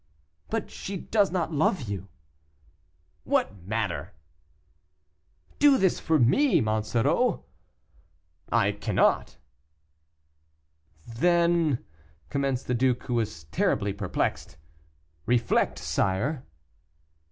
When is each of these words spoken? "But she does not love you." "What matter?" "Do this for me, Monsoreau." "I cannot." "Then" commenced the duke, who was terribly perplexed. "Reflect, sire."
"But 0.49 0.71
she 0.71 0.97
does 0.97 1.29
not 1.31 1.53
love 1.53 1.83
you." 1.83 2.07
"What 3.23 3.55
matter?" 3.67 4.13
"Do 5.59 5.77
this 5.77 5.99
for 5.99 6.17
me, 6.17 6.59
Monsoreau." 6.59 7.45
"I 8.51 8.71
cannot." 8.71 9.37
"Then" 11.05 11.85
commenced 12.31 12.65
the 12.65 12.73
duke, 12.73 13.03
who 13.03 13.13
was 13.13 13.43
terribly 13.43 13.93
perplexed. 13.93 14.57
"Reflect, 15.27 15.77
sire." 15.77 16.47